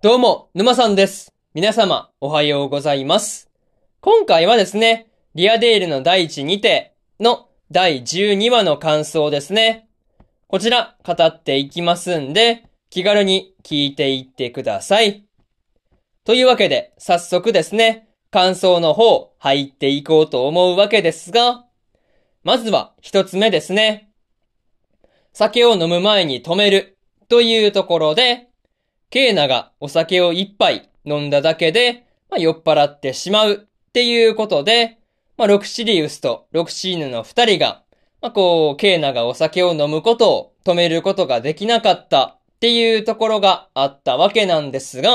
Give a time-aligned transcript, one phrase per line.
[0.00, 1.34] どうも、沼さんです。
[1.54, 3.50] 皆様、おはようございます。
[4.00, 9.88] 今回はですね、リアデールの第一にての第12話の感想ですね。
[10.46, 15.24] こちら、語っていきますんで、気軽に聞いていってください。
[16.22, 21.64] というわけで、早速ですね、感想の方、入っていこうと思うわけですが、
[22.44, 24.12] まずは一つ目ですね。
[25.32, 26.96] 酒を飲む前に止める
[27.28, 28.47] というところで、
[29.10, 34.98] ケーナがお酒を一杯飲んだだけで、まあ、酔っ払ってしまうっていうことで、
[35.38, 37.82] まあ、ロクシリウスとロクシーヌの二人が、
[38.20, 45.10] まあ、こう、ケーナがお酒を飲むことを止めることができなかったっていうところがあったわけなんですが、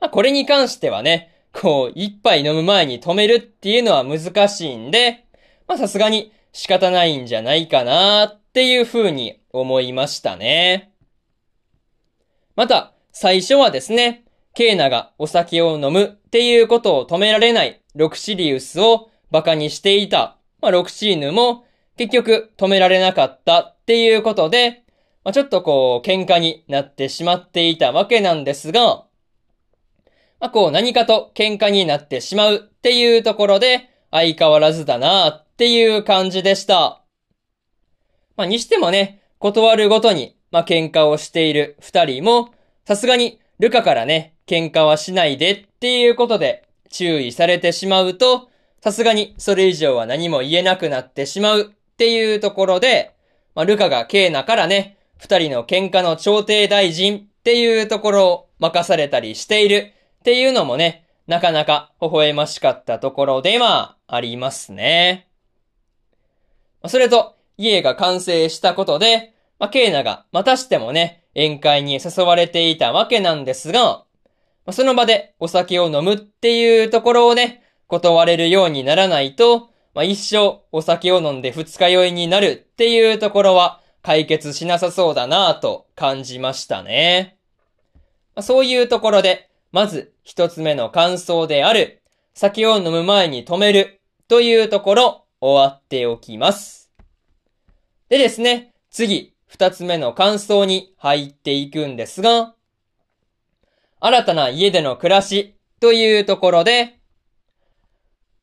[0.00, 5.24] まあ、これに関してはね、こう、一杯飲む前に止めるっていうのは難しいんで、
[5.66, 10.92] ま、さすがに仕方ないんじゃないかなっていうふうに思いましたね。
[12.56, 21.64] また、最初はですね、ケーナがお酒を飲むっていうことを止められないロクシリウスを馬鹿にしていた、まあ、ロクシーヌも
[21.96, 24.84] 結局止められなかったっていうことで、
[25.24, 29.06] まあ、ちょっとこう喧嘩になってしまっていたわけなんですが、
[30.38, 37.02] まあ、こう何かと喧嘩になってしまうっていうところで相変わらずだなっていう感じでした。
[38.36, 42.50] まあ、にしてもね、断るごとに、まあ、喧嘩をしている二人も、
[42.86, 48.48] さすがにルカからね、喧嘩はしないでっていうことで注意されてしまうと、
[48.80, 53.12] さすがにそれ以上は何も言えなくなってしまうっていうところで、
[53.56, 65.26] まあ、ルカがケーナからね、二人の喧嘩の調停大臣っていうところを任されたりしているっていうのもね、なかなか微笑ましかったところではありますね。
[66.86, 74.04] それと、家が完成したことで、まあ、ケーナがまたしてもね、宴会に誘われていたわけなんですが、
[74.72, 87.36] その場でお酒を飲むっていうところをね、断れるようにならないと、まあ、一生お酒を飲んで二日酔いになるっていうところは解決しなさそうだなぁと感じましたね。
[88.34, 92.02] まあ、そういうところで、まず一つ目の感想である、
[92.34, 96.90] 酒を飲む前に止めるというところ終わっておきます。
[98.08, 102.54] でですね、次、二つ目の感想に入っていくんですが、
[104.00, 106.98] 新たな家での暮らしというところで、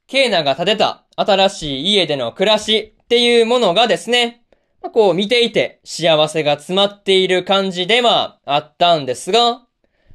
[0.08, 4.44] ケーナが建てた新しい家での暮らしっていうものがですね、
[4.82, 9.68] ま、こう見ていて幸せが詰まっている感じではあったんですが、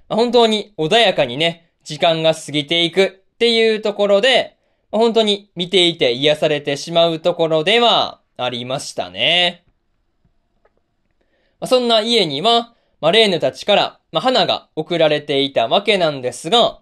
[0.09, 4.57] 本当に穏やかにね、時間が過ぎていくっていうところで、
[4.91, 9.68] 本当に見ていて癒されてしまうところではありましたね。
[11.61, 16.81] まあ、そんな家には、まあ、レーヌたちから、まあ、花が送られていたわけなんですが、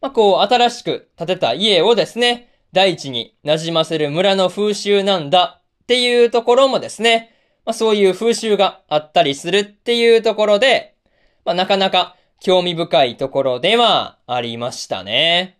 [0.00, 10.94] まあ、こう、新しく建てた家をですね、大地に馴染ませる村の風習なんだっていうところもですね、まあ、そういう風習があったりするっていうところで、
[11.44, 15.58] まあ、なかなか興味深いところではありましたね。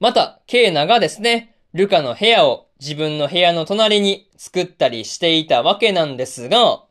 [0.00, 6.84] また、ケーナがですね、ルカの部屋を自分の部屋の隣に作ったりしていたわけなんですが、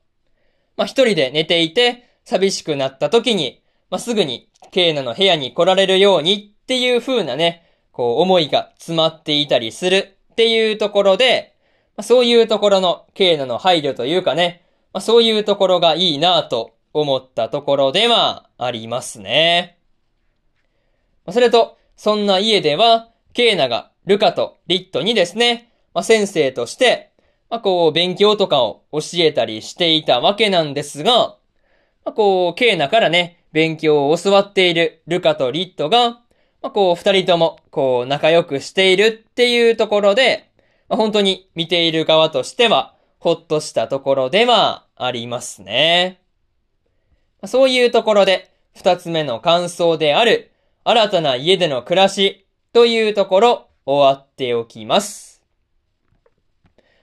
[0.77, 11.55] まあ、一人で寝ていて寂しくなった時に、まあ、すぐにケーナの部屋に来られるようにっていう風なね、こう思いが詰まっていたりするっていうところで、
[11.97, 14.63] まあ、そういうところのケーナの配慮というかね、
[14.94, 19.79] まあ、そういうところがいいなぁと思ったところではありますね。
[21.25, 27.11] ま、それと、そんな家では、ケーナがルカとリットにですね、まあ、先生として、
[27.50, 31.38] まあ、こう、勉強とかを教えたりしていたわけなんですが、ま
[32.05, 36.22] あ、こう、ケーナからね、勉強を教わっているルカとリットが、
[36.61, 40.51] まあ、こう、二人とも、こう、仲良くしているっていうところで、
[40.89, 46.22] まあ、本当に見ている側としては、ほっとしたところではありますね。
[47.45, 50.52] そういうところで、二つ目の感想である、
[50.84, 55.39] 新たな家での暮らしというところ、終わっておきます。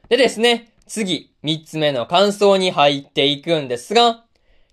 [0.08, 4.24] でですね、次、三つ目の感想に入っていくんですが、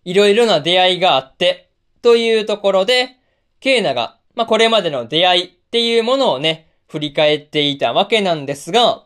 [0.05, 1.69] いろいろな出会いがあって、
[2.03, 3.17] というところで、
[3.59, 9.05] ケーナが、まあ、これまでの出会いっていうものをね、振り返っていたわけなんですが、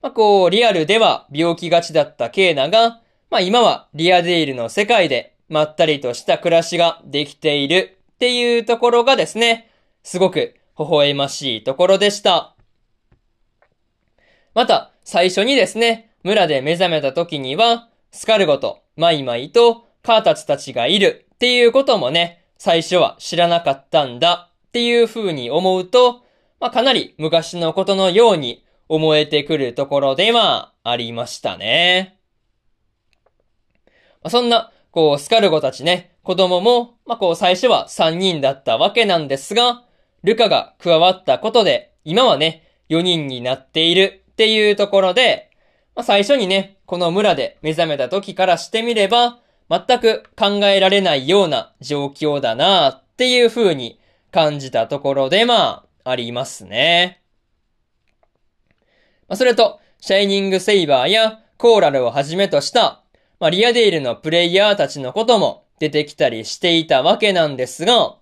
[0.00, 9.70] まあ、こう、リアルでは病気がちだったケーナが、まあ、今はリアデイルの世界でまったりとした暮らしができているっていうところがですね、
[10.02, 12.54] すごく微笑ましいところでした。
[14.54, 26.26] また、最初にですね、村で目覚めた時には、スカルゴとマイマイとカータツたちがいるっていうこともね、最初は知らなかったんだっていう風に思うと、
[26.60, 32.18] まあ、かなり昔のことのように思えてくるところではありましたね。
[34.22, 39.84] まあ、そんな、こう、スカルゴたちね、子供も、まあ、こう、最初は3人だったわけなんですが、
[40.22, 45.50] ルカが加わったことで、今はね、4人になっているっていうところで、
[45.96, 53.98] まあ、最初にね、この村で目覚めた時からしてみれば、全く考えられないような状況だなっていう風に
[54.30, 57.20] 感じたところで、まあ、ありますね。
[59.26, 63.02] まあ、それと、シャイニングセイバーやコーラルをはじめとした、
[63.40, 68.18] まあ、リアデイルのプレイヤーたちのことも出てきたりしていたわけなんですが、ま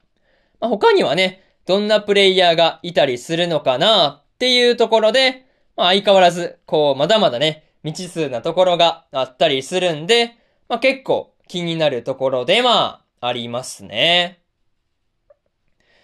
[0.63, 5.46] あ、他にはね、どんなプレイヤーがいたりするのかなっていうところで、
[5.77, 10.37] まあ、相変わらず、こう、まだまだね、未知数なところがあったりするんで、
[10.69, 14.41] まあ、結構気になるところではありますね。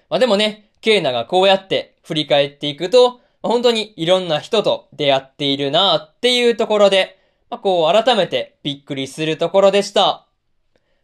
[0.09, 7.19] まあ、でもね、ケイナがこうやって振り返っていくと、本当にいろんな人と出会っているなっていうところで、
[7.51, 10.27] まあ、こう改めてびっくりするところでした。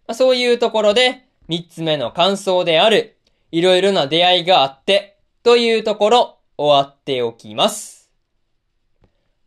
[0.07, 3.17] まあ、そういうところで、三つ目の感想である、
[3.51, 7.98] いろいろな出会いがあって、というところ、終わっておきます。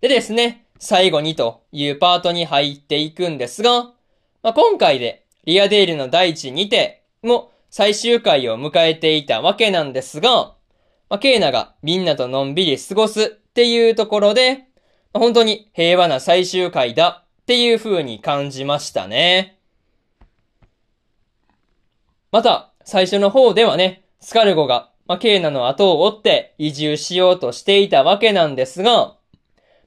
[0.01, 3.83] でですね、最後にというパートに入っていくんですが、
[4.41, 10.55] まあ、今回でリアデールの第一にても最終回を迎えていたわけなんですが、
[11.07, 14.65] まあ、ケイナがみんなとのんびり過ごすっていうところで、
[15.13, 19.59] まあ、本当に平和な最終回だっていう風に感じましたね。
[22.31, 29.15] また、最初の方ではね、スカルゴが、まあ、ケイナの後を追って移住しようとしていたわけなんですが、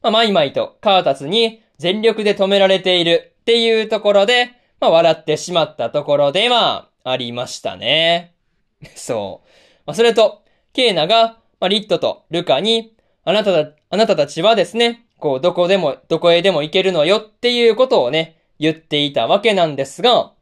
[0.04, 8.34] まあ、マイマイとカータツに全力で止められているっていうところで、まあ、笑ってしまったところではありましたね。
[8.94, 9.48] そう。
[9.86, 10.42] まあ、それと、
[10.74, 12.92] ケイナが、まあ、リットとルカに、
[13.24, 20.34] あなたた、あなたたちはですね、こう、どこでも、どこへでも行けるのよっていうことをね、言っていたわけなんですが、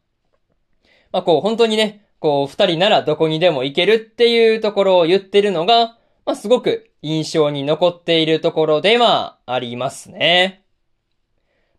[1.13, 10.63] まあ、こう、本当にね、こう、二人ならどこにでも行けるっていうところを言ってるのが、まあ、すごく印象に残っているところではありますね。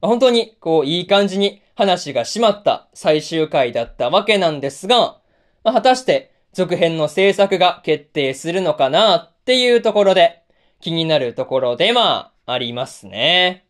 [0.00, 5.18] ま、本当に、こう、いい感じに話が締まった最終回だったわけなんですが、
[5.64, 10.42] まあ、果たして続編の制作が決定するのかなっていうところで
[10.80, 13.64] 気になるところではありますね。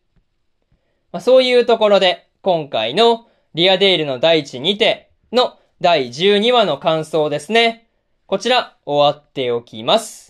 [1.11, 7.87] まあ、そういうところで今回のリアデールの第一にての第12話の感想ですね。
[8.27, 10.24] こちら終わっておきます。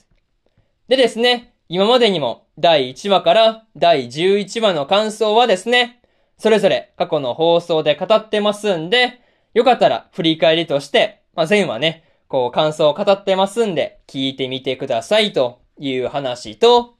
[0.88, 6.00] でですね、今までにも第1話から第11話の感想はですね、
[6.38, 9.20] それぞれ過去の放送で語ってますんで、
[9.56, 16.98] よかったら振り返りとして、まあ、前話ね、こう感想を語ってますんで、聞いてみてくださいという話と、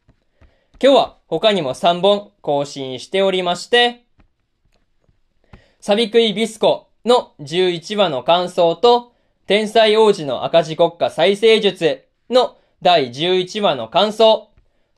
[0.82, 4.06] 今日は他にも3本更新しておりまして、
[5.80, 9.14] サビクイビスコの11話の感想と、
[9.46, 14.50] 天才王子の赤字国家再生術の第11話の感想。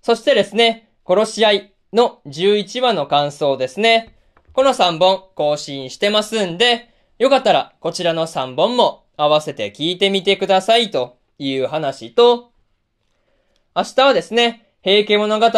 [0.02, 4.16] そしてですね、殺し合いの11話の感想ですね。
[4.54, 6.90] この3本更新してますんで、
[7.20, 12.52] よかったらこちらの3本も合わせて聞いてみてくださいという話と、
[13.76, 15.52] 明日はですね、平家物語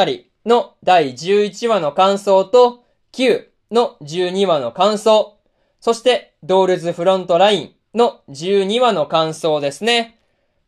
[0.46, 5.38] の第11話の感想と、9の12話の感想、
[5.80, 10.19] そしてドールズフロントラインの12話の感想ですね。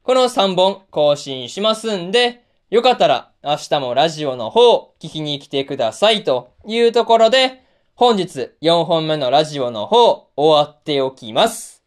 [0.04, 11.84] この3本更新しますんで、よかったら明日もラジオの方聞きに来てくださいというところで、本日4本目のラジオの方終わっておきます。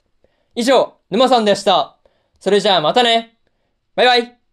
[0.54, 1.96] 以上、沼さんでした。
[2.38, 3.36] それじゃあまたね。
[3.96, 4.43] バイバイ。